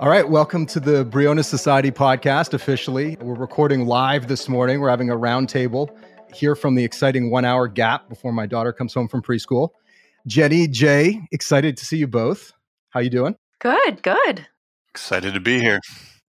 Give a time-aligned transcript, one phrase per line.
[0.00, 3.16] All right, welcome to the Briones Society podcast officially.
[3.22, 4.80] We're recording live this morning.
[4.80, 5.88] We're having a roundtable
[6.34, 9.70] here from the exciting one hour gap before my daughter comes home from preschool.
[10.26, 12.52] Jenny, Jay, excited to see you both.
[12.90, 13.36] How you doing?
[13.58, 14.46] Good, good.
[14.90, 15.80] Excited to be here.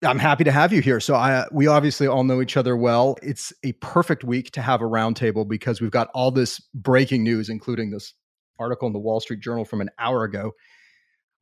[0.04, 1.00] I'm happy to have you here.
[1.00, 3.16] So I we obviously all know each other well.
[3.22, 7.48] It's a perfect week to have a roundtable because we've got all this breaking news,
[7.48, 8.12] including this
[8.58, 10.52] article in the Wall Street Journal from an hour ago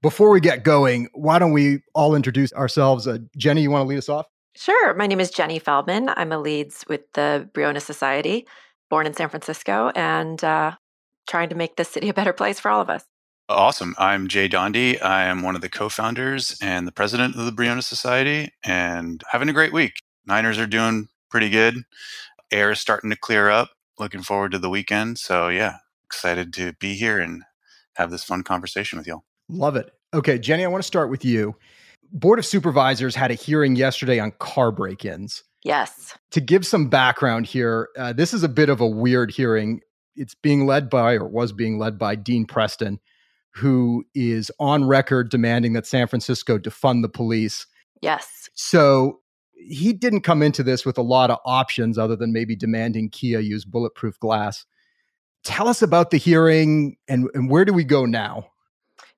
[0.04, 3.08] before we get going, why don't we all introduce ourselves?
[3.08, 4.26] Uh, Jenny, you want to lead us off?
[4.54, 4.92] Sure.
[4.92, 6.10] My name is Jenny Feldman.
[6.14, 8.46] I'm a leads with the Briones Society,
[8.90, 10.72] born in San Francisco, and uh,
[11.26, 13.02] trying to make this city a better place for all of us.
[13.48, 13.94] Awesome.
[13.96, 14.76] I'm Jay Donde.
[14.76, 19.22] I am one of the co founders and the president of the Briones Society, and
[19.30, 19.94] having a great week.
[20.26, 21.82] Niners are doing pretty good.
[22.52, 23.70] Air is starting to clear up.
[23.98, 25.18] Looking forward to the weekend.
[25.18, 25.76] So, yeah,
[26.06, 27.42] excited to be here and
[27.96, 29.24] have this fun conversation with y'all.
[29.48, 29.90] Love it.
[30.12, 31.54] Okay, Jenny, I want to start with you.
[32.12, 35.42] Board of Supervisors had a hearing yesterday on car break ins.
[35.64, 36.16] Yes.
[36.32, 39.80] To give some background here, uh, this is a bit of a weird hearing.
[40.14, 43.00] It's being led by, or was being led by, Dean Preston,
[43.54, 47.66] who is on record demanding that San Francisco defund the police.
[48.02, 48.50] Yes.
[48.54, 49.20] So
[49.56, 53.40] he didn't come into this with a lot of options other than maybe demanding Kia
[53.40, 54.66] use bulletproof glass.
[55.44, 58.50] Tell us about the hearing and, and where do we go now?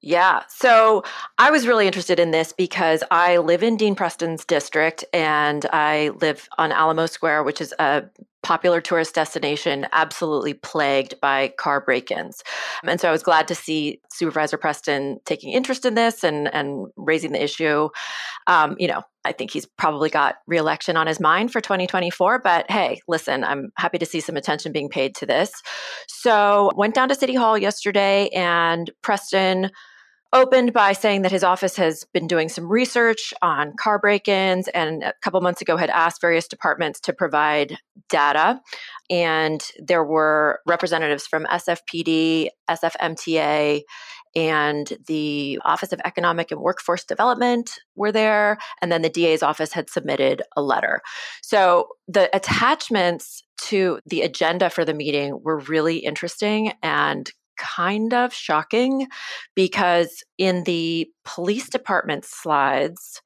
[0.00, 0.42] Yeah.
[0.48, 1.02] So
[1.38, 6.10] I was really interested in this because I live in Dean Preston's district and I
[6.20, 8.04] live on Alamo Square, which is a
[8.46, 12.44] popular tourist destination absolutely plagued by car break-ins.
[12.84, 16.86] And so I was glad to see Supervisor Preston taking interest in this and and
[16.96, 17.88] raising the issue.
[18.46, 22.38] Um, you know, I think he's probably got reelection on his mind for 2024.
[22.38, 25.50] But hey, listen, I'm happy to see some attention being paid to this.
[26.06, 29.72] So went down to City Hall yesterday and Preston
[30.32, 34.68] opened by saying that his office has been doing some research on car break ins
[34.68, 37.78] and a couple months ago had asked various departments to provide
[38.08, 38.60] data.
[39.08, 43.82] And there were representatives from SFPD, SFMTA,
[44.34, 48.58] and the Office of Economic and Workforce Development were there.
[48.82, 51.00] And then the DA's office had submitted a letter.
[51.42, 58.32] So the attachments to the agenda for the meeting were really interesting and kind of
[58.32, 59.08] shocking
[59.54, 63.22] because in the police department slides,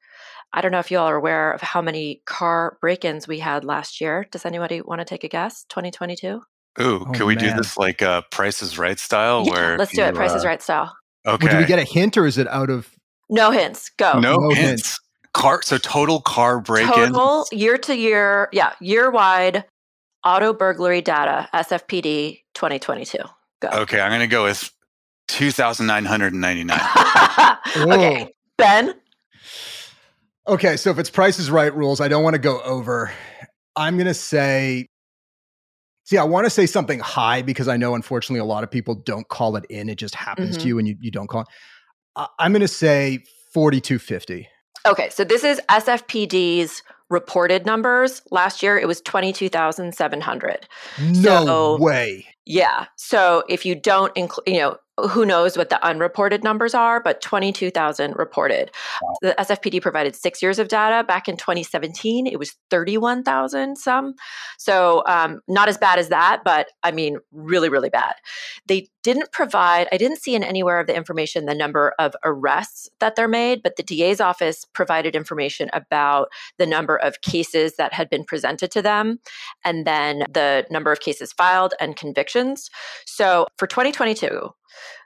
[0.53, 3.39] I don't know if you all are aware of how many car break ins we
[3.39, 4.27] had last year.
[4.31, 5.65] Does anybody want to take a guess?
[5.69, 6.29] 2022?
[6.29, 6.43] Ooh,
[6.79, 7.45] oh, can we man.
[7.45, 9.45] do this like uh, Price is Right style?
[9.47, 10.15] Yeah, where let's do it.
[10.15, 10.97] Price uh, is Right style.
[11.27, 11.47] Okay.
[11.47, 12.89] Well, do we get a hint or is it out of?
[13.29, 13.91] No hints.
[13.97, 14.19] Go.
[14.19, 14.61] No, no hints.
[14.61, 15.01] hints.
[15.33, 15.63] Car.
[15.63, 17.11] So total car break ins.
[17.11, 18.49] Total year to year.
[18.53, 19.65] Yeah, year wide
[20.25, 23.19] auto burglary data, SFPD 2022.
[23.61, 23.69] Go.
[23.69, 24.71] Okay, I'm going to go with
[25.29, 26.81] 2,999.
[27.77, 28.95] okay, Ben?
[30.49, 33.13] Okay, so if it's Price is Right rules, I don't want to go over.
[33.77, 34.89] I'm going to say,
[36.05, 38.95] see, I want to say something high because I know, unfortunately, a lot of people
[38.95, 39.89] don't call it in.
[39.89, 40.63] It just happens mm-hmm.
[40.63, 41.49] to you and you, you don't call it.
[42.39, 44.49] I'm going to say 4250.
[44.87, 48.23] Okay, so this is SFPD's reported numbers.
[48.31, 50.69] Last year it was 22,700.
[50.99, 52.27] No so, way.
[52.51, 52.87] Yeah.
[52.97, 57.21] So if you don't include, you know, who knows what the unreported numbers are, but
[57.21, 58.71] 22,000 reported.
[59.03, 59.15] Wow.
[59.23, 61.05] The SFPD provided six years of data.
[61.05, 64.15] Back in 2017, it was 31,000 some.
[64.59, 68.15] So um, not as bad as that, but I mean, really, really bad.
[68.67, 72.89] They didn't provide, I didn't see in anywhere of the information the number of arrests
[73.01, 76.29] that they're made, but the DA's office provided information about
[76.59, 79.19] the number of cases that had been presented to them
[79.65, 82.71] and then the number of cases filed and convictions.
[83.07, 84.51] So for 2022,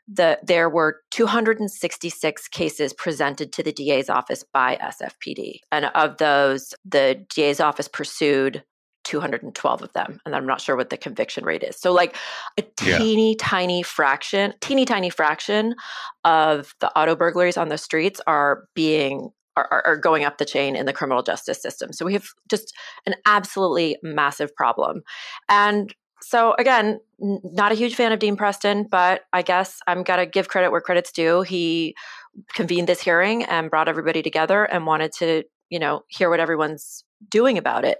[0.06, 5.60] the, there were 266 cases presented to the DA's office by SFPD.
[5.72, 8.62] And of those, the DA's office pursued
[9.04, 10.20] 212 of them.
[10.24, 11.76] And I'm not sure what the conviction rate is.
[11.76, 12.16] So, like
[12.58, 13.36] a teeny yeah.
[13.38, 15.74] tiny fraction, teeny tiny fraction
[16.24, 20.74] of the auto burglaries on the streets are being are, are, going up the chain
[20.74, 21.92] in the criminal justice system.
[21.92, 22.74] So we have just
[23.06, 25.02] an absolutely massive problem.
[25.48, 25.94] And
[26.26, 30.48] so again, not a huge fan of Dean Preston, but I guess I'm gonna give
[30.48, 31.42] credit where credit's due.
[31.42, 31.94] He
[32.54, 37.04] convened this hearing and brought everybody together and wanted to, you know, hear what everyone's
[37.30, 37.98] doing about it.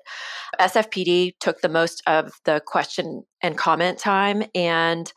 [0.60, 5.12] SFPD took the most of the question and comment time and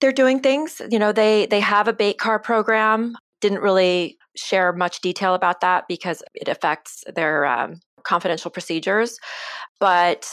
[0.00, 0.82] they're doing things.
[0.90, 3.16] You know, they they have a bait car program.
[3.40, 9.18] Didn't really share much detail about that because it affects their um, confidential procedures.
[9.80, 10.28] But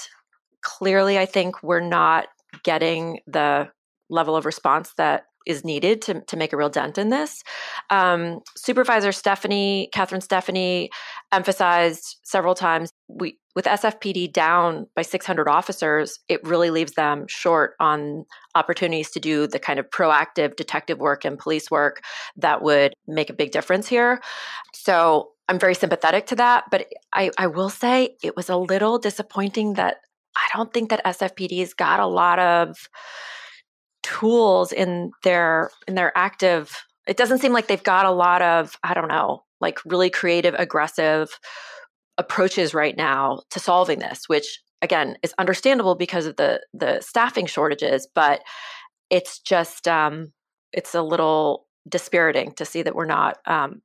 [0.64, 2.28] clearly, I think we're not
[2.64, 3.70] getting the
[4.10, 7.44] level of response that is needed to, to make a real dent in this.
[7.90, 10.90] Um, Supervisor Stefani, Catherine Stefani,
[11.32, 17.76] emphasized several times we with SFPD down by 600 officers, it really leaves them short
[17.80, 18.26] on
[18.56, 22.02] opportunities to do the kind of proactive detective work and police work
[22.36, 24.22] that would make a big difference here.
[24.74, 28.98] So I'm very sympathetic to that, but I, I will say it was a little
[28.98, 29.98] disappointing that
[30.36, 32.90] I don't think that SFPD's got a lot of
[34.04, 38.78] tools in their in their active it doesn't seem like they've got a lot of
[38.84, 41.40] i don't know like really creative aggressive
[42.18, 47.46] approaches right now to solving this which again is understandable because of the the staffing
[47.46, 48.42] shortages but
[49.10, 50.34] it's just um
[50.74, 53.82] it's a little dispiriting to see that we're not um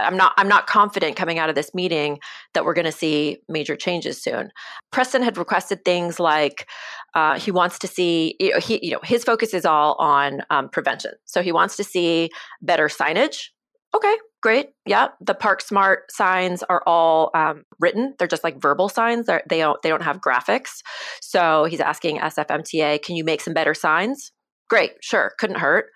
[0.00, 2.18] I'm not I'm not confident coming out of this meeting
[2.54, 4.50] that we're going to see major changes soon.
[4.90, 6.68] Preston had requested things like
[7.14, 10.42] uh, he wants to see you know, he you know his focus is all on
[10.50, 12.30] um, prevention, so he wants to see
[12.62, 13.48] better signage.
[13.94, 14.70] Okay, great.
[14.86, 18.14] Yeah, the Park Smart signs are all um, written.
[18.18, 19.26] They're just like verbal signs.
[19.26, 20.80] They're, they don't they don't have graphics.
[21.22, 24.32] So he's asking SFMTA, can you make some better signs?
[24.68, 25.86] Great, sure, couldn't hurt.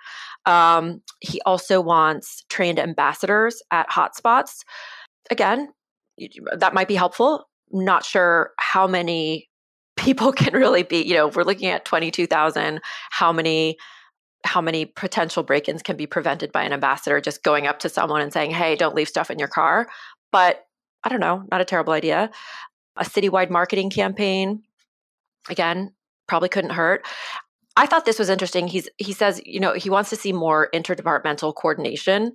[0.48, 4.64] Um, he also wants trained ambassadors at hotspots.
[5.30, 5.68] Again,
[6.56, 7.48] that might be helpful.
[7.70, 9.48] Not sure how many
[9.96, 12.80] people can really be, you know, we're looking at 22,000,
[13.10, 13.76] how many
[14.44, 18.20] how many potential break-ins can be prevented by an ambassador just going up to someone
[18.20, 19.88] and saying, "Hey, don't leave stuff in your car."
[20.30, 20.64] But
[21.02, 22.30] I don't know, not a terrible idea.
[22.96, 24.62] A citywide marketing campaign
[25.48, 25.92] again,
[26.26, 27.06] probably couldn't hurt.
[27.78, 28.66] I thought this was interesting.
[28.66, 32.32] He's he says you know he wants to see more interdepartmental coordination,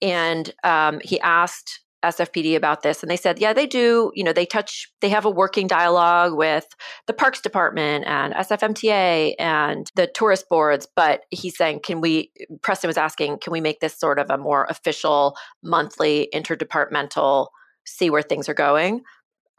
[0.00, 4.12] and um, he asked SFPD about this, and they said, yeah, they do.
[4.14, 6.66] You know, they touch, they have a working dialogue with
[7.06, 10.86] the Parks Department and SFMTA and the tourist boards.
[10.94, 12.32] But he's saying, can we?
[12.62, 17.48] Preston was asking, can we make this sort of a more official monthly interdepartmental?
[17.84, 19.02] See where things are going.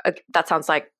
[0.05, 0.91] Uh, that sounds like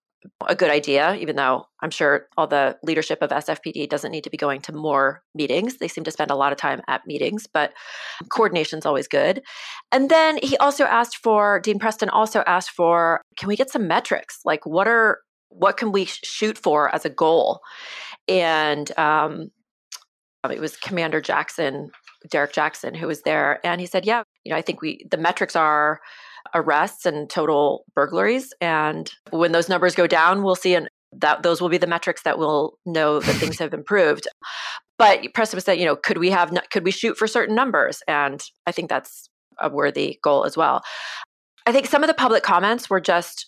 [0.48, 4.30] a good idea, even though I'm sure all the leadership of SFPD doesn't need to
[4.30, 5.78] be going to more meetings.
[5.78, 7.74] They seem to spend a lot of time at meetings, but
[8.30, 9.42] coordination is always good.
[9.92, 13.88] And then he also asked for, Dean Preston also asked for, can we get some
[13.88, 14.40] metrics?
[14.46, 15.20] Like what are,
[15.50, 17.62] what can we shoot for as a goal?
[18.28, 19.52] And um,
[20.50, 21.92] it was Commander Jackson,
[22.30, 23.66] Derek Jackson, who was there.
[23.66, 26.00] And he said, yeah, you know, I think we, the metrics are,
[26.54, 28.54] arrests and total burglaries.
[28.62, 32.24] And when those numbers go down, we'll see an, that those will be the metrics
[32.24, 34.28] that will know that things have improved.
[34.98, 38.02] But Preston said, you know, could we have could we shoot for certain numbers?
[38.08, 39.30] And I think that's
[39.60, 40.84] a worthy goal as well.
[41.66, 43.46] I think some of the public comments were just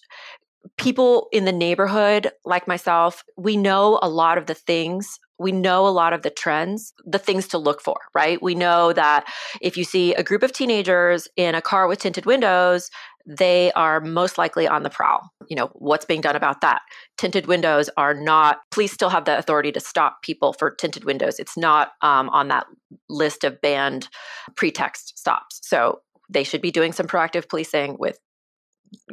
[0.78, 5.88] people in the neighborhood like myself, we know a lot of the things we know
[5.88, 8.42] a lot of the trends, the things to look for, right?
[8.42, 9.26] We know that
[9.62, 12.92] if you see a group of teenagers in a car with tinted windows,
[13.26, 15.30] they are most likely on the prowl.
[15.50, 16.82] You know, what's being done about that?
[17.18, 21.40] Tinted windows are not, police still have the authority to stop people for tinted windows.
[21.40, 22.66] It's not um, on that
[23.08, 24.10] list of banned
[24.56, 25.60] pretext stops.
[25.64, 28.20] So they should be doing some proactive policing with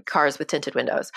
[0.06, 1.11] cars with tinted windows.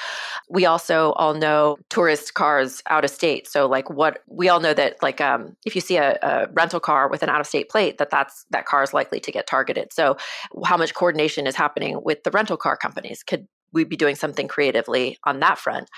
[0.50, 3.48] We also all know tourist cars out of state.
[3.48, 6.80] So like what we all know that like um, if you see a, a rental
[6.80, 9.48] car with an out of state plate, that that's that car is likely to get
[9.48, 9.94] targeted.
[9.94, 10.18] So
[10.66, 13.24] how much coordination is happening with the rental car companies?
[13.24, 15.90] Could we be doing something creatively on that front?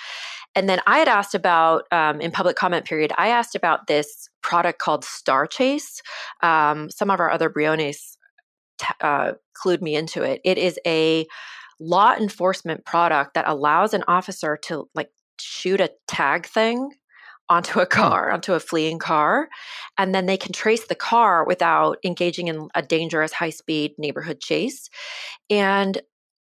[0.56, 3.14] And then I had asked about um, in public comment period.
[3.18, 6.02] I asked about this product called StarChase.
[6.44, 8.18] Um, some of our other Briones
[8.78, 10.42] t- uh, clued me into it.
[10.44, 11.26] It is a
[11.82, 15.10] law enforcement product that allows an officer to like
[15.40, 16.92] shoot a tag thing
[17.50, 19.50] onto a car, onto a fleeing car,
[19.98, 24.40] and then they can trace the car without engaging in a dangerous high speed neighborhood
[24.40, 24.90] chase.
[25.50, 26.00] And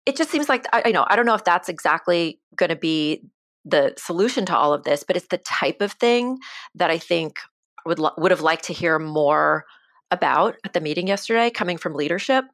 [0.06, 2.76] it just seems like I, I know I don't know if that's exactly going to
[2.76, 3.22] be
[3.64, 6.38] the solution to all of this, but it's the type of thing
[6.74, 7.36] that I think
[7.84, 9.66] would would have liked to hear more
[10.10, 12.46] about at the meeting yesterday, coming from leadership.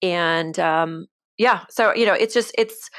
[0.00, 1.06] And um,
[1.38, 2.90] yeah so you know it's just it's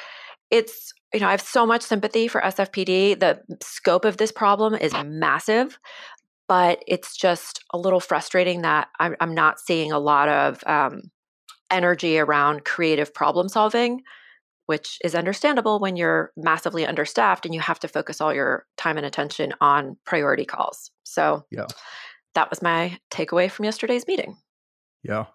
[0.51, 4.75] it's you know i have so much sympathy for sfpd the scope of this problem
[4.75, 5.79] is massive
[6.47, 11.11] but it's just a little frustrating that i'm, I'm not seeing a lot of um,
[11.71, 14.01] energy around creative problem solving
[14.67, 18.97] which is understandable when you're massively understaffed and you have to focus all your time
[18.97, 20.89] and attention on priority calls.
[21.03, 21.67] So yeah.
[22.33, 24.37] that was my takeaway from yesterday's meeting.
[25.03, 25.25] Yeah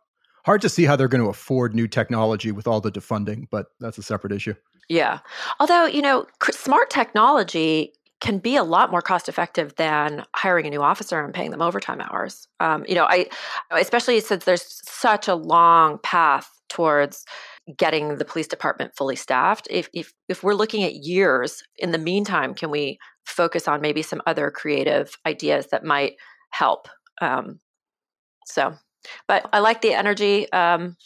[0.45, 3.67] hard to see how they're going to afford new technology with all the defunding, but
[3.81, 4.55] that's a separate issue.
[4.89, 5.21] Yeah.
[5.61, 10.71] Although, you know, smart technology can be a lot more cost effective than hiring a
[10.71, 12.47] new officer and paying them overtime hours.
[12.61, 13.29] Um, you know, I
[13.71, 17.25] especially since there's such a long path towards
[17.77, 19.69] getting the police department fully staffed.
[19.71, 24.03] If if if we're looking at years, in the meantime, can we focus on maybe
[24.03, 26.15] some other creative ideas that might
[26.51, 26.89] help?
[27.23, 27.61] Um,
[28.47, 28.75] so,
[29.29, 30.51] but I like the energy.
[30.53, 30.97] Um,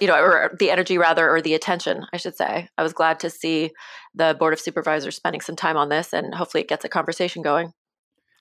[0.00, 2.68] you know, or the energy rather, or the attention, I should say.
[2.78, 3.72] I was glad to see
[4.14, 7.42] the Board of Supervisors spending some time on this, and hopefully it gets a conversation
[7.42, 7.72] going.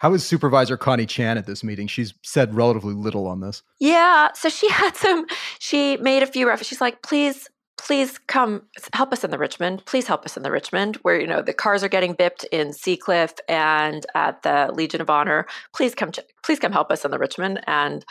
[0.02, 1.86] How is Supervisor Connie Chan at this meeting?
[1.86, 3.62] She's said relatively little on this.
[3.80, 5.26] Yeah, so she had some.
[5.60, 6.70] She made a few references.
[6.70, 7.48] She's like, "Please,
[7.82, 8.62] please come
[8.94, 9.84] help us in the Richmond.
[9.86, 12.70] Please help us in the Richmond, where you know the cars are getting bipped in
[12.70, 15.48] Seacliff and at the Legion of Honor.
[15.76, 16.12] Please come,
[16.44, 18.06] please come help us in the Richmond." And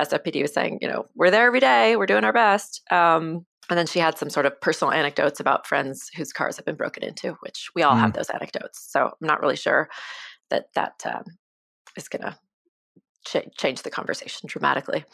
[0.00, 1.96] SFPD was saying, "You know, we're there every day.
[1.96, 5.66] We're doing our best." Um, and then she had some sort of personal anecdotes about
[5.66, 8.00] friends whose cars have been broken into, which we all mm.
[8.00, 8.86] have those anecdotes.
[8.90, 9.88] So I'm not really sure
[10.50, 11.24] that that um,
[11.96, 12.38] is going to
[13.26, 15.04] ch- change the conversation dramatically.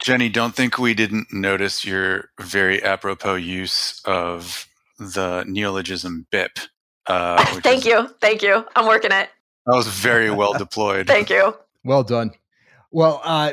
[0.00, 4.66] Jenny, don't think we didn't notice your very apropos use of
[4.98, 6.68] the neologism BIP.
[7.06, 8.08] Uh, Thank is, you.
[8.20, 8.64] Thank you.
[8.76, 9.28] I'm working it.
[9.66, 11.06] That was very well deployed.
[11.08, 11.54] Thank you.
[11.84, 12.32] Well done.
[12.90, 13.52] Well, uh,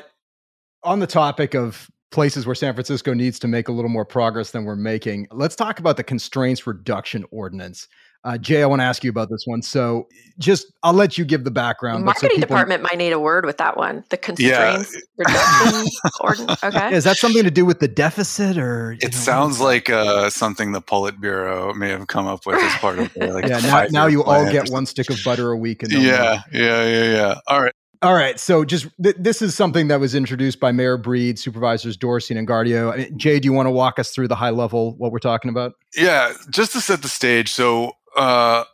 [0.83, 4.51] on the topic of places where San Francisco needs to make a little more progress
[4.51, 7.87] than we're making, let's talk about the constraints reduction ordinance.
[8.27, 9.61] Uh, Jay, I want to ask you about this one.
[9.61, 12.03] So, just I'll let you give the background.
[12.03, 12.47] Marketing so people...
[12.47, 14.03] department might need a word with that one.
[14.09, 15.01] The constraints yeah.
[15.17, 16.61] reduction ordinance.
[16.61, 20.29] Okay, is that something to do with the deficit, or it know, sounds like uh,
[20.29, 23.45] something the Politburo may have come up with as part of their like.
[23.47, 25.81] yeah, now, now you all get one stick of butter a week.
[25.83, 27.39] And yeah, yeah, yeah, yeah.
[27.47, 27.73] All right.
[28.01, 28.39] All right.
[28.39, 32.47] So just th- this is something that was introduced by Mayor Breed, Supervisors Dorsey and
[32.47, 32.93] Engardio.
[32.93, 35.19] I mean, Jay, do you want to walk us through the high level what we're
[35.19, 35.73] talking about?
[35.95, 37.51] Yeah, just to set the stage.
[37.51, 38.65] So uh,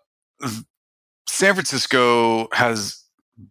[1.27, 3.03] San Francisco has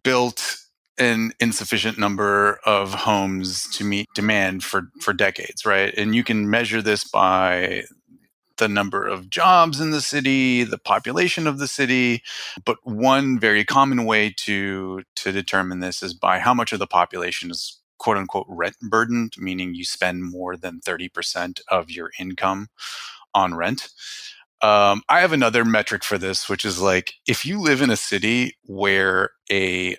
[0.03, 0.57] built
[0.99, 5.93] an insufficient number of homes to meet demand for for decades, right?
[5.97, 7.83] And you can measure this by
[8.57, 12.23] the number of jobs in the city, the population of the city.
[12.65, 16.87] But one very common way to to determine this is by how much of the
[16.87, 22.67] population is quote unquote rent burdened, meaning you spend more than 30% of your income
[23.33, 23.89] on rent.
[24.63, 27.97] Um, I have another metric for this, which is like if you live in a
[27.97, 29.97] city where a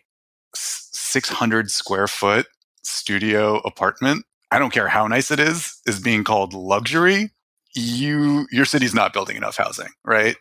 [0.54, 2.47] 600 square foot
[2.83, 7.30] studio apartment, I don't care how nice it is, is being called luxury,
[7.75, 10.37] you your city's not building enough housing, right?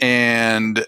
[0.00, 0.84] And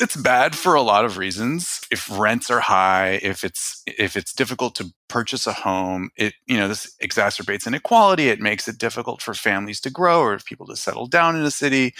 [0.00, 1.80] it's bad for a lot of reasons.
[1.90, 6.56] If rents are high, if it's if it's difficult to purchase a home, it you
[6.56, 8.28] know this exacerbates inequality.
[8.28, 11.50] It makes it difficult for families to grow or people to settle down in a
[11.50, 11.94] city.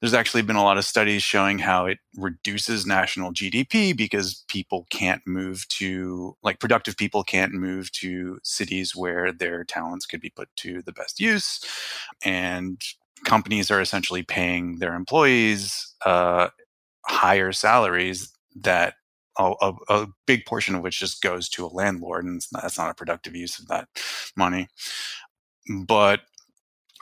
[0.00, 4.86] There's actually been a lot of studies showing how it reduces national GDP because people
[4.90, 10.30] can't move to like productive people can't move to cities where their talents could be
[10.30, 11.60] put to the best use,
[12.24, 12.80] and
[13.24, 16.48] companies are essentially paying their employees uh,
[17.06, 18.94] higher salaries that
[19.38, 22.78] a, a, a, big portion of which just goes to a landlord, and not, that's
[22.78, 23.88] not a productive use of that
[24.36, 24.68] money.
[25.86, 26.20] But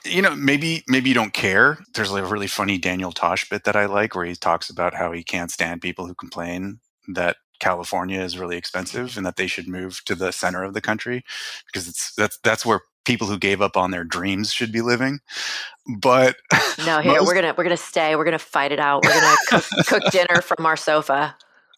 [0.05, 1.79] you know, maybe maybe you don't care.
[1.93, 5.11] There's a really funny Daniel Tosh bit that I like, where he talks about how
[5.11, 6.79] he can't stand people who complain
[7.13, 10.81] that California is really expensive and that they should move to the center of the
[10.81, 11.23] country
[11.65, 15.19] because it's that's that's where people who gave up on their dreams should be living.
[15.99, 16.37] But
[16.85, 18.15] no, here most, we're gonna we're gonna stay.
[18.15, 19.03] We're gonna fight it out.
[19.03, 21.35] We're gonna cook, cook dinner from our sofa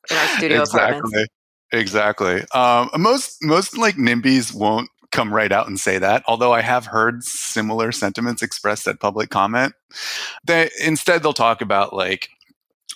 [0.09, 1.33] in our studio exactly, apartments.
[1.71, 2.41] Exactly.
[2.53, 6.23] Um, most most like NIMBYs won't come right out and say that.
[6.27, 9.73] Although I have heard similar sentiments expressed at public comment.
[10.45, 12.29] They instead they'll talk about like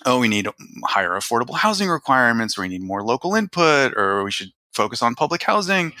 [0.06, 0.48] oh, we need
[0.84, 5.14] higher affordable housing requirements, or we need more local input, or we should focus on
[5.14, 5.92] public housing.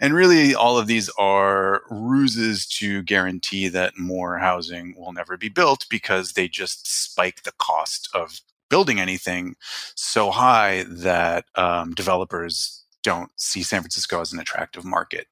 [0.00, 5.48] And really, all of these are ruses to guarantee that more housing will never be
[5.48, 9.56] built because they just spike the cost of building anything
[9.96, 15.26] so high that um, developers don't see San Francisco as an attractive market.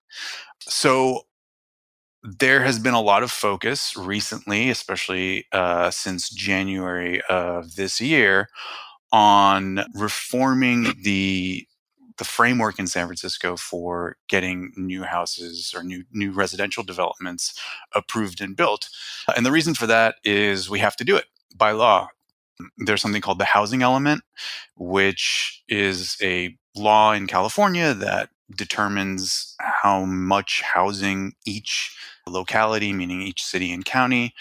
[0.61, 1.23] So,
[2.23, 8.49] there has been a lot of focus recently, especially uh, since January of this year,
[9.13, 11.67] on reforming the
[12.19, 17.59] the framework in San Francisco for getting new houses or new new residential developments
[17.95, 18.89] approved and built.
[19.27, 22.09] Uh, and the reason for that is we have to do it by law.
[22.77, 24.23] There's something called the housing element,
[24.77, 31.97] which is a law in California that determines how much housing each
[32.27, 34.35] locality, meaning each city and county,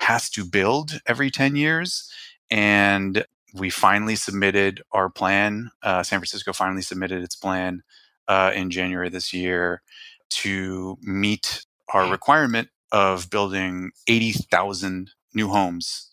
[0.00, 2.10] has to build every 10 years.
[2.50, 5.70] And we finally submitted our plan.
[5.82, 7.82] Uh, San Francisco finally submitted its plan
[8.28, 9.82] uh, in January this year
[10.30, 16.10] to meet our requirement of building 80,000 new homes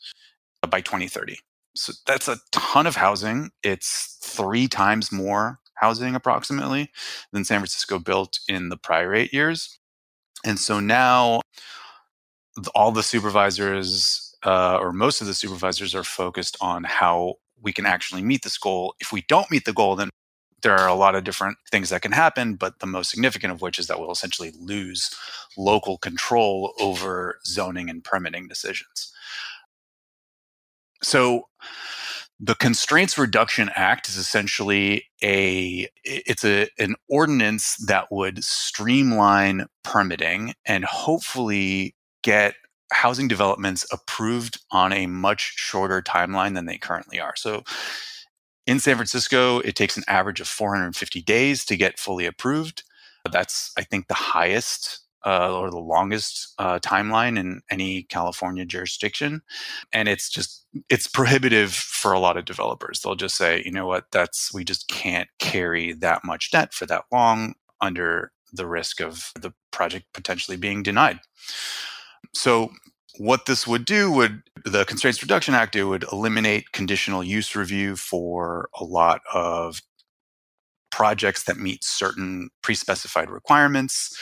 [0.69, 1.37] by 2030.
[1.75, 3.51] So that's a ton of housing.
[3.63, 6.91] It's three times more housing approximately
[7.31, 9.79] than San Francisco built in the prior eight years.
[10.43, 11.41] And so now
[12.73, 17.85] all the supervisors, uh, or most of the supervisors, are focused on how we can
[17.85, 18.95] actually meet this goal.
[18.99, 20.09] If we don't meet the goal, then
[20.61, 23.61] there are a lot of different things that can happen, but the most significant of
[23.61, 25.13] which is that we'll essentially lose
[25.57, 29.13] local control over zoning and permitting decisions.
[31.03, 31.47] So
[32.39, 40.53] the Constraints Reduction Act is essentially a it's a an ordinance that would streamline permitting
[40.65, 42.55] and hopefully get
[42.91, 47.35] housing developments approved on a much shorter timeline than they currently are.
[47.35, 47.63] So
[48.65, 52.83] in San Francisco, it takes an average of 450 days to get fully approved.
[53.31, 59.41] That's, I think, the highest uh, or the longest uh, timeline in any California jurisdiction.
[59.91, 63.01] And it's just, it's prohibitive for a lot of developers.
[63.01, 66.85] They'll just say, you know what, that's, we just can't carry that much debt for
[66.85, 71.19] that long under the risk of the project potentially being denied.
[72.33, 72.71] So
[73.17, 77.95] what this would do would the Constraints Reduction Act it would eliminate conditional use review
[77.95, 79.81] for a lot of
[80.91, 84.17] projects that meet certain pre-specified requirements.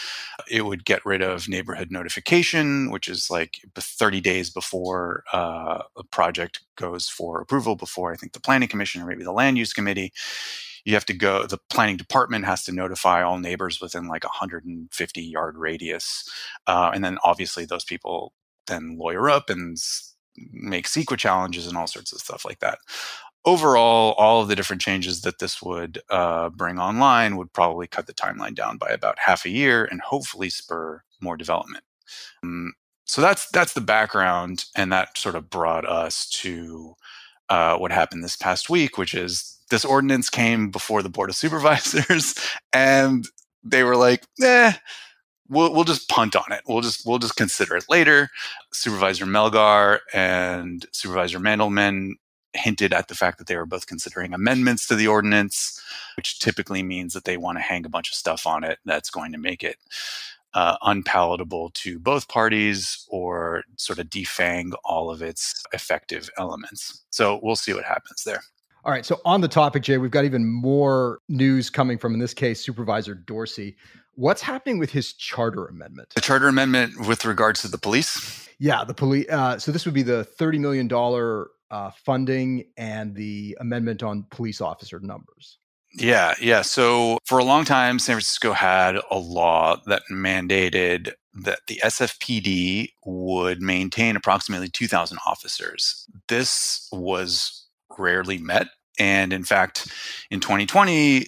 [0.51, 6.03] It would get rid of neighborhood notification, which is like 30 days before uh, a
[6.11, 9.73] project goes for approval, before I think the planning commission or maybe the land use
[9.73, 10.11] committee.
[10.85, 11.45] You have to go.
[11.45, 16.29] The planning department has to notify all neighbors within like a 150 yard radius,
[16.67, 18.33] uh, and then obviously those people
[18.67, 19.77] then lawyer up and
[20.51, 22.79] make CEQA challenges and all sorts of stuff like that.
[23.45, 28.07] Overall, all of the different changes that this would uh, bring online would probably cut
[28.07, 31.83] the timeline down by about half a year and hopefully spur more development.
[32.43, 32.73] Um,
[33.05, 36.95] so that's that's the background, and that sort of brought us to
[37.49, 41.35] uh, what happened this past week, which is this ordinance came before the board of
[41.35, 42.35] supervisors,
[42.73, 43.27] and
[43.63, 44.73] they were like, "Eh,
[45.49, 46.61] we'll we'll just punt on it.
[46.67, 48.29] We'll just we'll just consider it later.
[48.73, 52.13] Supervisor Melgar and Supervisor Mandelman
[52.53, 55.81] hinted at the fact that they were both considering amendments to the ordinance,
[56.15, 59.09] which typically means that they want to hang a bunch of stuff on it that's
[59.09, 59.77] going to make it
[60.53, 67.03] uh, unpalatable to both parties or sort of defang all of its effective elements.
[67.09, 68.41] So we'll see what happens there.
[68.85, 69.03] All right.
[69.03, 72.63] So on the topic, Jay, we've got even more news coming from, in this case,
[72.63, 73.77] Supervisor Dorsey.
[74.13, 76.09] What's happening with his charter amendment?
[76.13, 78.47] The charter amendment with regards to the police?
[78.59, 79.27] Yeah, the police.
[79.27, 84.61] Uh, so this would be the $30 million uh, funding and the amendment on police
[84.61, 85.57] officer numbers.
[85.97, 86.61] Yeah, yeah.
[86.61, 92.89] So for a long time, San Francisco had a law that mandated that the SFPD
[93.05, 96.05] would maintain approximately 2,000 officers.
[96.27, 97.64] This was
[97.97, 98.67] rarely met.
[98.99, 99.91] And in fact,
[100.31, 101.27] in 2020,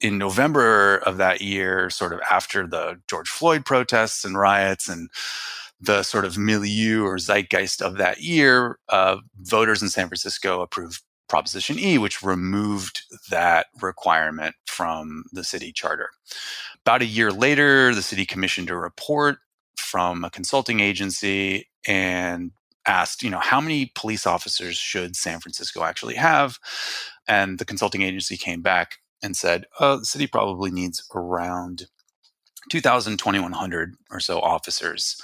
[0.00, 5.10] in November of that year, sort of after the George Floyd protests and riots and
[5.80, 11.02] the sort of milieu or zeitgeist of that year, uh, voters in San Francisco approved
[11.28, 16.08] Proposition E, which removed that requirement from the city charter.
[16.84, 19.38] About a year later, the city commissioned a report
[19.76, 22.52] from a consulting agency and
[22.88, 26.58] asked, you know, how many police officers should San Francisco actually have?
[27.28, 31.86] And the consulting agency came back and said, oh, the city probably needs around
[32.70, 35.20] 2,000, 2,100 or so officers.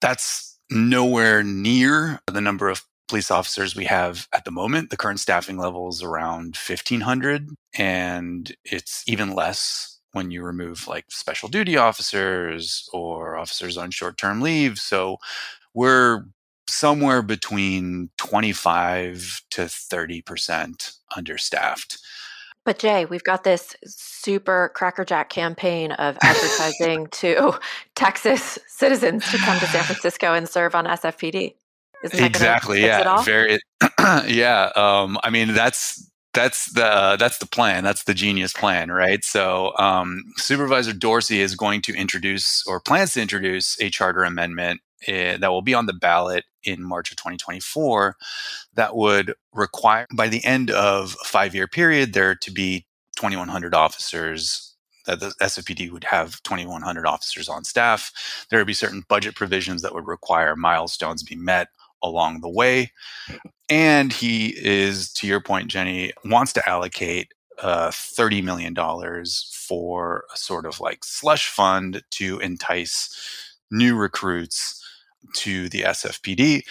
[0.00, 4.90] That's nowhere near the number of police officers we have at the moment.
[4.90, 11.06] The current staffing level is around 1,500, and it's even less when you remove like
[11.08, 14.78] special duty officers or officers on short term leave.
[14.78, 15.18] So
[15.74, 16.24] we're
[16.68, 21.98] somewhere between 25 to 30% understaffed.
[22.64, 27.58] But Jay, we've got this super crackerjack campaign of advertising to
[27.94, 31.54] Texas citizens to come to San Francisco and serve on SFPD.
[32.04, 32.82] exactly.
[32.82, 33.22] Yeah.
[33.22, 33.58] Very.
[34.26, 34.70] yeah.
[34.76, 37.84] Um, I mean, that's that's the that's the plan.
[37.84, 39.24] That's the genius plan, right?
[39.24, 44.80] So, um, Supervisor Dorsey is going to introduce or plans to introduce a charter amendment
[45.06, 48.16] uh, that will be on the ballot in March of 2024
[48.74, 53.74] that would require, by the end of a five year period, there to be 2,100
[53.74, 54.70] officers.
[55.06, 58.46] That the SFPD would have 2,100 officers on staff.
[58.48, 61.68] There would be certain budget provisions that would require milestones be met
[62.02, 62.90] along the way.
[63.68, 68.74] And he is, to your point, Jenny, wants to allocate uh, $30 million
[69.66, 74.83] for a sort of like slush fund to entice new recruits
[75.34, 76.62] to the SFPD,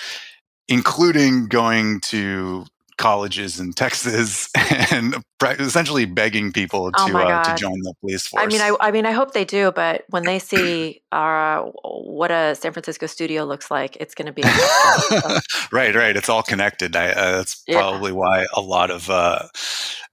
[0.68, 2.66] including going to
[3.04, 4.48] colleges in Texas
[4.92, 5.16] and
[5.60, 8.44] essentially begging people Oh to uh, to join the police force.
[8.46, 12.32] I mean, I, I mean, I hope they do, but when they see uh, what
[12.32, 14.42] a San Francisco studio looks like, it's going to be.
[15.74, 16.16] right, right.
[16.16, 16.96] It's all connected.
[16.96, 17.76] I, uh, that's Yeah.
[17.76, 19.50] probably why a lot of uh,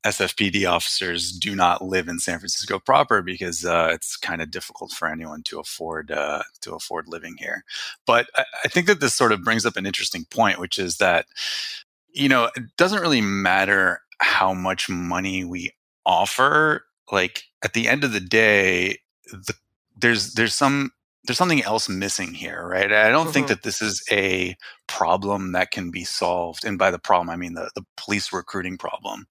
[0.05, 4.91] SFPD officers do not live in San Francisco proper because uh, it's kind of difficult
[4.91, 7.63] for anyone to afford uh, to afford living here.
[8.05, 10.97] But I, I think that this sort of brings up an interesting point, which is
[10.97, 11.27] that
[12.13, 15.71] you know it doesn't really matter how much money we
[16.07, 16.85] offer.
[17.13, 18.99] Like at the end of the day,
[19.33, 19.55] the,
[19.97, 20.91] there's there's some
[21.25, 22.91] there's something else missing here, right?
[22.93, 23.49] I don't think Mhm.
[23.51, 27.55] that this is a problem that can be solved, and by the problem I mean
[27.55, 29.27] the the police recruiting problem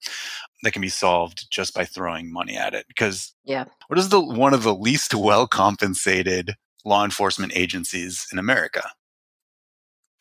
[0.62, 2.86] that can be solved just by throwing money at it.
[2.88, 3.64] Because Yeah.
[3.88, 8.82] what is the one of the least well compensated law enforcement agencies in America?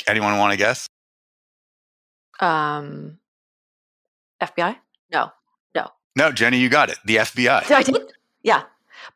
[0.08, 0.88] Anyone want to guess?
[2.42, 3.20] Um,
[4.42, 4.78] FBI?
[5.12, 5.32] No,
[5.76, 6.32] No, no.
[6.32, 6.98] Jenny, you got it.
[7.06, 7.72] The FBI.
[7.72, 8.14] I did.
[8.44, 8.64] Yeah,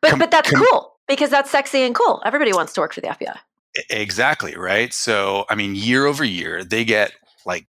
[0.00, 2.22] but Com- but that's com- cool because that's sexy and cool.
[2.24, 3.36] Everybody wants to work for the FBI.
[3.90, 4.92] Exactly, right?
[4.92, 7.12] So, I mean, year over year, they get
[7.44, 7.66] like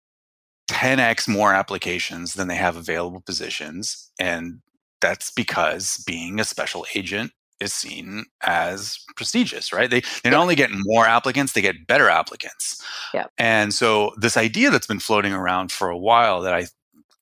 [0.69, 4.11] 10x more applications than they have available positions.
[4.19, 4.61] And
[5.01, 7.33] that's because being a special agent
[7.63, 9.91] is seen as prestigious, right?
[9.91, 12.83] They, they not only get more applicants, they get better applicants.
[13.15, 13.27] Yeah.
[13.39, 16.67] And so, this idea that's been floating around for a while that I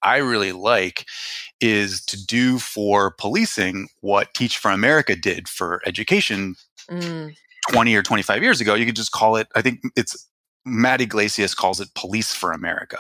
[0.03, 1.07] I really like
[1.61, 6.57] is to do for policing what Teach for America did for education
[6.90, 7.37] Mm,
[7.70, 10.26] 20 or 25 years ago, you could just call it, I think it's
[10.64, 12.98] Matt Yglesias calls it Police for America.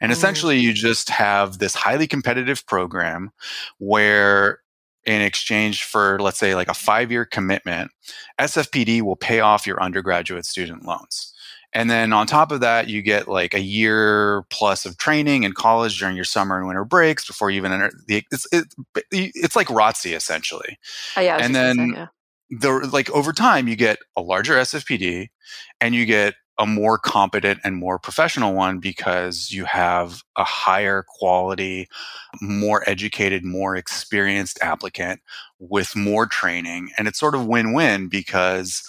[0.00, 0.14] And Mm.
[0.14, 3.30] essentially, you just have this highly competitive program
[3.78, 4.58] where,
[5.04, 7.90] in exchange for, let's say, like a five year commitment,
[8.40, 11.32] SFPD will pay off your undergraduate student loans.
[11.74, 15.54] And then on top of that, you get like a year plus of training in
[15.54, 18.22] college during your summer and winter breaks before you even enter the.
[18.30, 18.74] It's it,
[19.10, 20.78] it's like ROTC essentially
[21.16, 22.06] oh yeah, And gonna say, then- yeah.
[22.50, 25.28] the like over time you get a larger SFPD
[25.80, 31.04] and you get a more competent and more professional one because you have a higher
[31.06, 31.88] quality,
[32.40, 35.20] more educated, more experienced applicant
[35.58, 38.82] with more training and it's sort of win-win because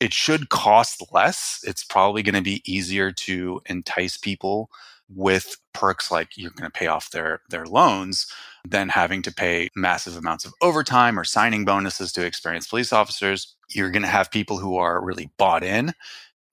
[0.00, 1.60] it should cost less.
[1.62, 4.70] It's probably going to be easier to entice people
[5.14, 8.26] with perks like you're going to pay off their their loans
[8.66, 13.54] than having to pay massive amounts of overtime or signing bonuses to experienced police officers.
[13.70, 15.92] You're going to have people who are really bought in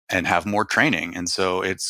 [0.09, 1.15] and have more training.
[1.15, 1.83] And so it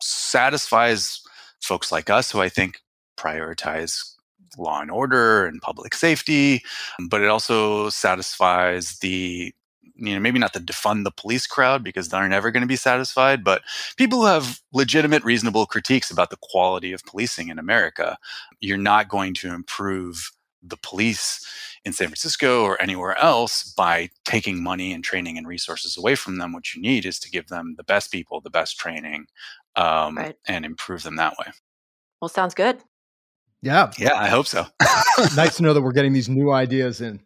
[0.00, 1.20] satisfies
[1.60, 2.78] folks like us who I think
[3.16, 4.12] prioritize
[4.58, 6.62] law and order and public safety,
[7.08, 9.54] but it also satisfies the
[9.96, 12.76] you know maybe not the defund the police crowd because they're never going to be
[12.76, 13.62] satisfied but
[13.96, 18.16] people who have legitimate reasonable critiques about the quality of policing in america
[18.60, 20.30] you're not going to improve
[20.62, 21.46] the police
[21.84, 26.38] in San Francisco or anywhere else by taking money and training and resources away from
[26.38, 26.52] them.
[26.52, 29.26] What you need is to give them the best people, the best training,
[29.76, 30.36] um, Right.
[30.46, 31.52] and improve them that way.
[32.20, 32.78] Well, sounds good.
[33.62, 33.90] Yeah.
[33.98, 34.66] Yeah, I hope so.
[35.36, 37.20] nice to know that we're getting these new ideas in.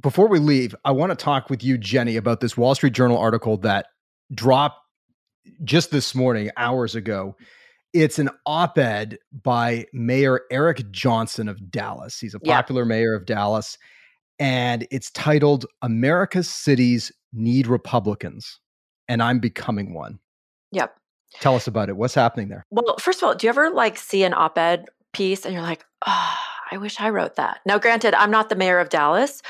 [0.00, 3.18] Before we leave, I want to talk with you, Jenny, about this Wall Street Journal
[3.18, 3.86] article that
[4.34, 4.78] dropped
[5.64, 7.36] just this morning, hours ago.
[7.98, 12.20] It's an op ed by Mayor Eric Johnson of Dallas.
[12.20, 12.54] He's a Yeah.
[12.54, 13.76] popular mayor of Dallas.
[14.38, 18.60] And it's titled America's Cities Need Republicans.
[19.08, 20.20] And I'm becoming one.
[20.70, 20.94] Yep.
[21.40, 21.96] Tell us about it.
[21.96, 22.64] What's happening there?
[22.70, 25.84] Well, first of all, do you ever like see an op-ed piece and you're like,
[26.06, 26.38] oh,
[26.70, 27.60] I wish I wrote that.
[27.64, 29.42] Now, granted, I'm not the mayor of Dallas,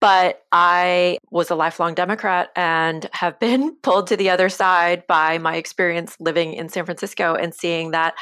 [0.00, 5.38] but I was a lifelong Democrat and have been pulled to the other side by
[5.38, 8.14] my experience living in San Francisco and seeing that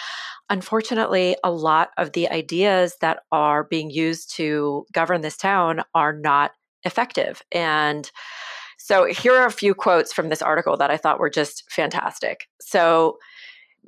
[0.50, 6.12] unfortunately a lot of the ideas that are being used to govern this town are
[6.12, 6.52] not
[6.84, 7.42] effective.
[7.50, 8.10] And
[8.78, 12.48] so here are a few quotes from this article that I thought were just fantastic.
[12.60, 13.18] So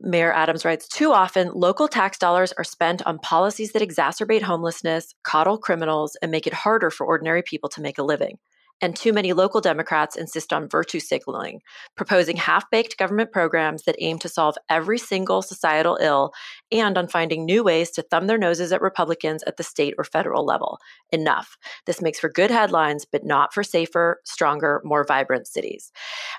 [0.01, 5.15] Mayor Adams writes Too often, local tax dollars are spent on policies that exacerbate homelessness,
[5.23, 8.39] coddle criminals, and make it harder for ordinary people to make a living.
[8.81, 11.61] And too many local Democrats insist on virtue signaling,
[11.97, 16.33] proposing half baked government programs that aim to solve every single societal ill
[16.71, 20.05] and on finding new ways to thumb their noses at Republicans at the state or
[20.05, 20.79] federal level.
[21.11, 21.57] Enough.
[21.87, 25.91] This makes for good headlines, but not for safer, stronger, more vibrant cities.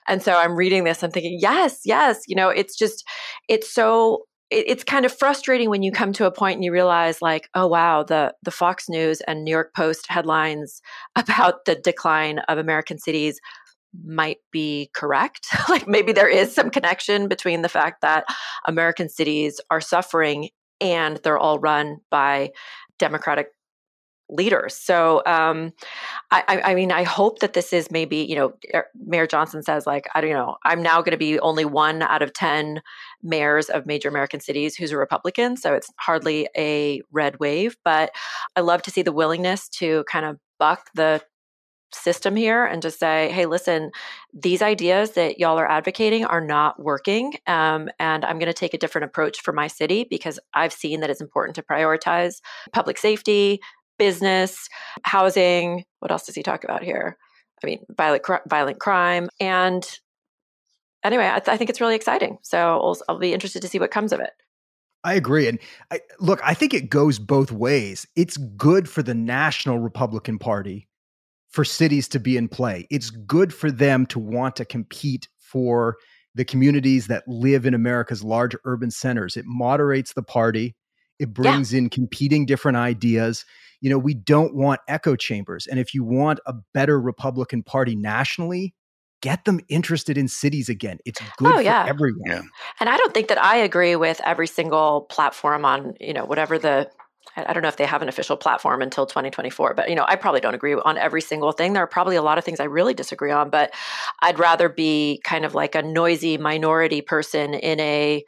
[0.08, 3.04] And so I'm reading this, I'm thinking, yes, yes, you know, it's just,
[3.48, 7.22] it's so it's kind of frustrating when you come to a point and you realize
[7.22, 10.82] like oh wow the the fox news and new york post headlines
[11.16, 13.40] about the decline of american cities
[14.04, 15.48] might be correct.
[15.70, 18.26] Like maybe there is some connection between the fact that
[18.68, 22.52] american cities are suffering and they're all run by
[23.00, 23.48] democratic
[24.30, 24.76] leaders.
[24.76, 25.74] So, um,
[26.32, 29.88] I, I, mean, I hope that this is maybe, you know, er, Mayor Johnson says,
[29.88, 32.82] like, I don't know, I'm now going to be only one out of 10
[33.24, 35.58] mayors of major American cities who's a Republican.
[35.58, 37.78] So it's hardly a red wave.
[37.86, 38.12] But
[38.56, 41.22] I love to see the willingness to kind of buck the
[41.94, 43.92] system here and just say, hey, listen,
[44.34, 47.34] these ideas that y'all are advocating are not working.
[47.48, 51.00] Um, and I'm going to take a different approach for my city because I've seen
[51.00, 52.42] that it's important to prioritize
[52.74, 53.62] public safety,
[53.98, 54.68] business,
[55.04, 55.84] housing.
[56.00, 57.18] What else does he talk about here?
[57.64, 59.30] I mean, violent, violent crime.
[59.40, 59.84] And
[61.04, 62.38] anyway, I, th- I think it's really exciting.
[62.44, 64.32] So I'll, I'll be interested to see what comes of it.
[65.04, 65.48] I agree.
[65.48, 65.60] And
[65.92, 68.06] I, look, I think it goes both ways.
[68.16, 70.88] It's good for the National Republican Party
[71.50, 72.88] for cities to be in play.
[72.90, 75.96] It's good for them to want to compete for
[76.36, 79.38] the communities that live in America's large urban centers.
[79.38, 80.76] It moderates the party,
[81.20, 81.80] it brings yeah.
[81.80, 83.46] in competing different ideas
[83.82, 85.68] you know, we don't want echo chambers.
[85.68, 88.74] And if you want a better Republican Party nationally,
[89.22, 91.00] get them interested in cities again.
[91.06, 91.84] It's good oh, yeah.
[91.84, 92.22] for everyone.
[92.26, 92.42] Yeah.
[92.80, 96.58] And I don't think that I agree with every single platform on, you know, whatever
[96.58, 96.90] the
[97.36, 100.16] I don't know if they have an official platform until 2024, but you know, I
[100.16, 101.74] probably don't agree on every single thing.
[101.74, 103.74] There are probably a lot of things I really disagree on, but
[104.22, 108.24] I'd rather be kind of like a noisy minority person in a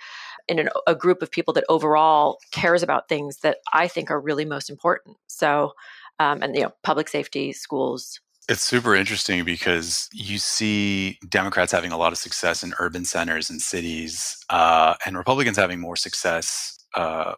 [0.49, 4.19] in an, a group of people that overall cares about things that I think are
[4.19, 5.17] really most important.
[5.27, 5.73] So,
[6.19, 8.19] um, and you know, public safety, schools.
[8.49, 13.49] It's super interesting because you see Democrats having a lot of success in urban centers
[13.49, 17.35] and cities, uh, and Republicans having more success uh,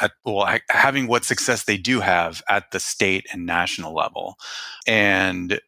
[0.00, 4.34] at well having what success they do have at the state and national level.
[4.88, 5.60] And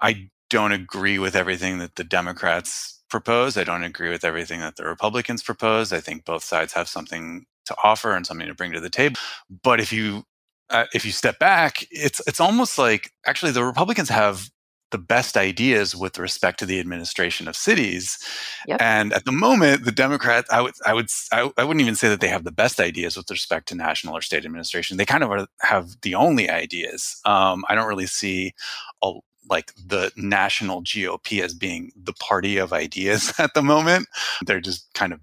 [0.00, 3.56] I don't agree with everything that the Democrats propose.
[3.56, 5.92] I don't agree with everything that the Republicans propose.
[5.92, 9.16] I think both sides have something to offer and something to bring to the table.
[9.62, 10.24] But if you
[10.70, 14.50] uh, if you step back, it's it's almost like actually the Republicans have
[14.90, 18.18] the best ideas with respect to the administration of cities.
[18.66, 18.80] Yep.
[18.80, 22.08] And at the moment, the Democrats, I would, I would, I, I, wouldn't even say
[22.08, 24.96] that they have the best ideas with respect to national or state administration.
[24.96, 27.20] They kind of are, have the only ideas.
[27.26, 28.54] Um, I don't really see
[29.02, 29.12] a,
[29.48, 34.08] like the national GOP as being the party of ideas at the moment.
[34.46, 35.20] They're just kind of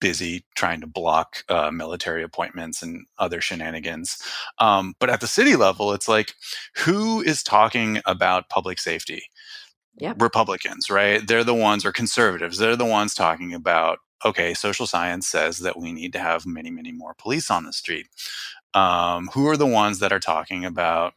[0.00, 4.18] busy trying to block uh, military appointments and other shenanigans.
[4.58, 6.34] Um, but at the city level, it's like,
[6.76, 9.22] who is talking about public safety?
[10.18, 11.26] Republicans, right?
[11.26, 15.78] They're the ones, or conservatives, they're the ones talking about, okay, social science says that
[15.78, 18.06] we need to have many, many more police on the street.
[18.74, 21.14] Um, who are the ones that are talking about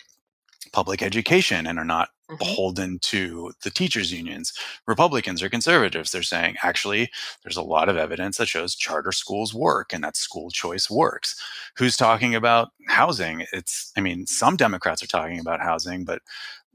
[0.72, 2.10] public education and are not.
[2.30, 2.38] Mm-hmm.
[2.38, 4.54] beholden to the teachers unions.
[4.86, 6.12] Republicans or conservatives.
[6.12, 7.10] They're saying actually
[7.44, 11.36] there's a lot of evidence that shows charter schools work and that school choice works.
[11.78, 13.46] Who's talking about housing?
[13.52, 16.22] It's i mean some democrats are talking about housing but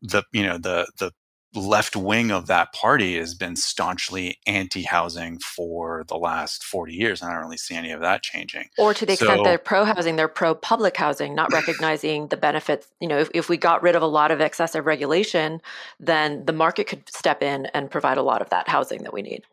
[0.03, 1.13] the you know the the
[1.55, 7.31] left wing of that party has been staunchly anti-housing for the last 40 years and
[7.31, 8.69] i don't really see any of that changing.
[8.79, 13.19] Or to the extent they're pro-housing they're pro-public housing not recognizing the benefits you know
[13.19, 15.61] if, if we got rid of a lot of excessive regulation
[16.01, 19.23] then the market could step in and provide a lot of that housing that we
[19.23, 19.45] need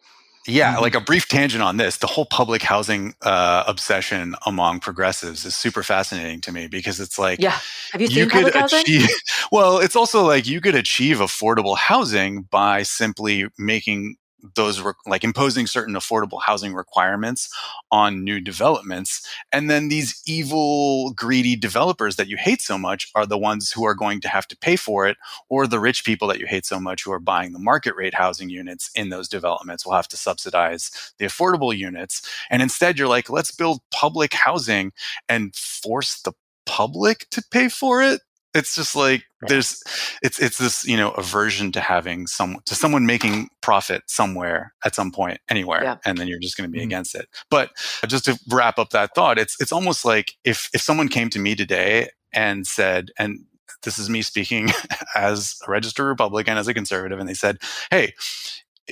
[0.48, 0.82] yeah, mm-hmm.
[0.82, 1.98] like a brief tangent on this.
[1.98, 7.20] The whole public housing uh, obsession among progressives is super fascinating to me because it's
[7.20, 7.60] like, yeah,
[7.92, 8.56] have you you could?
[8.56, 9.08] Achieve,
[9.52, 14.16] well, it's also like you could achieve affordable housing by simply making
[14.56, 17.50] those re- like imposing certain affordable housing requirements
[17.92, 23.26] on new developments and then these evil greedy developers that you hate so much are
[23.26, 25.18] the ones who are going to have to pay for it
[25.50, 28.14] or the rich people that you hate so much who are buying the market rate
[28.14, 32.28] housing units in those developments will have to subsidize the affordable units.
[32.50, 34.92] And instead you're like let's build public housing
[35.30, 36.34] and force the
[36.66, 38.22] public to pay for it
[38.54, 39.84] it's just like there's
[40.22, 44.96] it's it's this you know aversion to having some to someone making profit somewhere at
[44.96, 45.98] some point anywhere yeah.
[46.06, 46.88] and then you're just going to be mm-hmm.
[46.88, 47.72] against it but
[48.08, 51.40] just to wrap up that thought it's it's almost like if if someone came to
[51.40, 53.40] me today and said and
[53.84, 54.70] this is me speaking
[55.16, 57.58] as a registered Republican, as a conservative, and they said,
[57.90, 58.14] "Hey,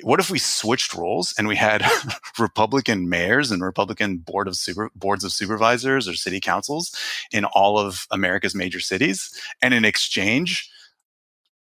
[0.04, 1.84] what if we switched roles and we had
[2.40, 6.96] Republican mayors and Republican board of super, boards of supervisors or city councils
[7.32, 9.32] in all of America's major cities,
[9.62, 10.70] and in exchange,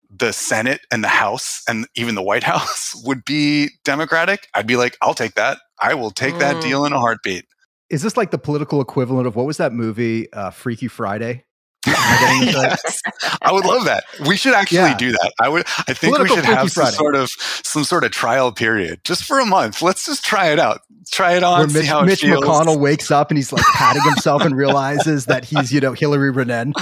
[0.10, 4.48] the Senate and the House and even the White House would be Democratic?
[4.54, 5.60] I'd be like, I'll take that.
[5.80, 6.40] I will take mm.
[6.40, 7.46] that deal in a heartbeat.
[7.90, 11.44] Is this like the political equivalent of what was that movie, uh, Freaky Friday?
[11.86, 13.02] Yes.
[13.42, 14.04] I would love that.
[14.28, 14.98] We should actually yeah.
[14.98, 15.34] do that.
[15.40, 15.66] I would.
[15.88, 16.96] I think Political we should have some Friday.
[16.96, 17.30] sort of
[17.64, 19.82] some sort of trial period just for a month.
[19.82, 20.82] Let's just try it out.
[21.12, 21.60] Try it on.
[21.60, 25.44] Where Mitch, how Mitch McConnell wakes up and he's like patting himself and realizes that
[25.44, 26.74] he's you know Hillary Ronen.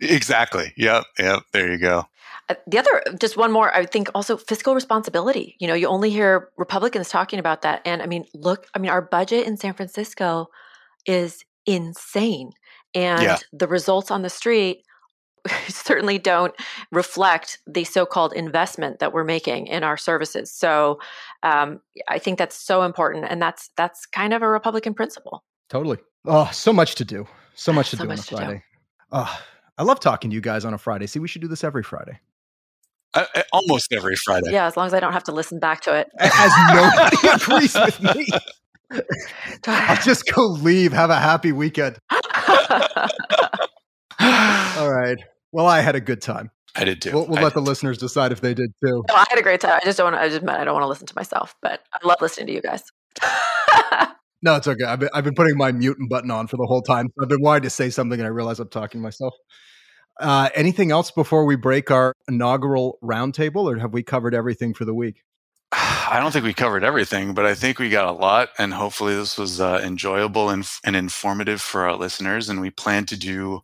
[0.00, 0.72] Exactly.
[0.76, 1.04] Yep.
[1.18, 1.42] Yep.
[1.52, 2.06] There you go.
[2.48, 5.56] Uh, the other, just one more, I think also fiscal responsibility.
[5.58, 7.82] You know, you only hear Republicans talking about that.
[7.84, 10.48] And I mean, look, I mean, our budget in San Francisco
[11.06, 12.52] is insane.
[12.96, 13.38] And yeah.
[13.52, 14.82] the results on the street
[15.68, 16.54] certainly don't
[16.90, 20.50] reflect the so-called investment that we're making in our services.
[20.50, 20.98] So
[21.42, 25.44] um, I think that's so important, and that's that's kind of a Republican principle.
[25.68, 25.98] Totally.
[26.24, 27.26] Oh, so much to do.
[27.54, 28.64] So much to so do much on a Friday.
[29.12, 29.40] Oh,
[29.76, 31.06] I love talking to you guys on a Friday.
[31.06, 32.18] See, we should do this every Friday.
[33.12, 34.52] Uh, uh almost every Friday.
[34.52, 36.08] Yeah, as long as I don't have to listen back to it.
[36.18, 38.28] As nobody agrees with me.
[39.66, 40.92] I'll just go leave.
[40.92, 41.98] Have a happy weekend.
[44.78, 45.18] All right.
[45.52, 46.50] Well, I had a good time.
[46.74, 47.12] I did too.
[47.12, 49.04] We'll, we'll let the listeners decide if they did too.
[49.08, 49.78] No, I had a great time.
[49.82, 50.12] I just don't.
[50.12, 52.52] Want I just I don't want to listen to myself, but I love listening to
[52.52, 52.82] you guys.
[54.42, 54.84] no, it's okay.
[54.84, 57.08] I've been, I've been putting my mutant button on for the whole time.
[57.20, 59.34] I've been wanting to say something, and I realize I'm talking to myself.
[60.20, 64.84] Uh, anything else before we break our inaugural roundtable, or have we covered everything for
[64.84, 65.22] the week?
[66.08, 69.14] I don't think we covered everything, but I think we got a lot, and hopefully
[69.14, 72.48] this was uh, enjoyable and, and informative for our listeners.
[72.48, 73.62] And we plan to do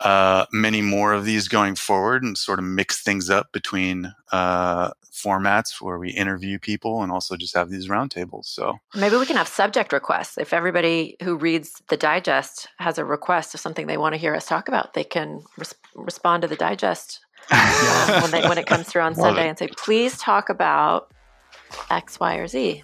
[0.00, 4.90] uh, many more of these going forward and sort of mix things up between uh,
[5.12, 8.46] formats where we interview people and also just have these roundtables.
[8.46, 10.36] So maybe we can have subject requests.
[10.38, 14.34] If everybody who reads the digest has a request of something they want to hear
[14.34, 17.58] us talk about, they can res- respond to the digest um,
[18.22, 19.48] when, they, when, it comes through on Sunday it.
[19.48, 21.10] and say, please talk about
[21.90, 22.82] X, Y, or Z.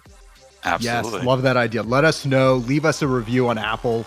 [0.63, 1.19] Absolutely.
[1.19, 1.83] Yes, love that idea.
[1.83, 2.55] Let us know.
[2.55, 4.05] Leave us a review on Apple.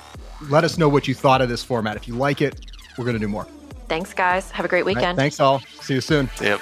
[0.49, 1.96] Let us know what you thought of this format.
[1.96, 2.61] If you like it,
[2.96, 3.46] we're going to do more.
[3.88, 4.51] Thanks, guys.
[4.51, 5.07] Have a great weekend.
[5.07, 5.61] Right, thanks, all.
[5.81, 6.31] See you soon.
[6.40, 6.61] Yep.